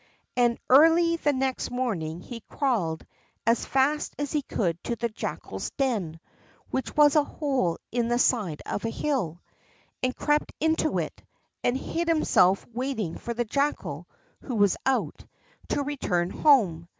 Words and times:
And 0.35 0.57
early 0.67 1.17
the 1.17 1.31
next 1.31 1.69
morning 1.69 2.21
he 2.21 2.39
crawled 2.49 3.05
as 3.45 3.67
fast 3.67 4.15
as 4.17 4.31
he 4.31 4.41
could 4.41 4.83
to 4.85 4.95
the 4.95 5.09
Jackal's 5.09 5.69
den 5.77 6.19
(which 6.71 6.97
was 6.97 7.15
a 7.15 7.23
hole 7.23 7.77
in 7.91 8.07
the 8.07 8.17
side 8.17 8.63
of 8.65 8.83
a 8.83 8.89
hill) 8.89 9.43
and 10.01 10.15
crept 10.15 10.53
into 10.59 10.97
it, 10.97 11.21
and 11.63 11.77
hid 11.77 12.07
himself, 12.07 12.65
waiting 12.73 13.15
for 13.15 13.35
the 13.35 13.45
Jackal, 13.45 14.07
who 14.39 14.55
was 14.55 14.75
out, 14.87 15.23
to 15.67 15.83
return 15.83 16.31
home. 16.31 16.87